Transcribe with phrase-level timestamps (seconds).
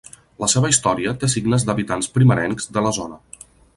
[0.43, 3.21] La seva història té signes d'habitants primerencs de la zona.